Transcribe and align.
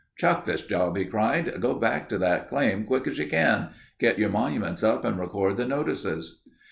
"Chuck 0.15 0.45
this 0.45 0.65
job," 0.65 0.97
he 0.97 1.05
cried. 1.05 1.61
"Go 1.61 1.75
back 1.75 2.09
to 2.09 2.17
that 2.17 2.47
claim 2.47 2.85
quick 2.85 3.05
as 3.05 3.19
you 3.19 3.27
can. 3.27 3.69
Get 3.99 4.17
your 4.17 4.29
monuments 4.29 4.83
up 4.83 5.05
and 5.05 5.19
record 5.19 5.57
the 5.57 5.65
notices." 5.67 6.41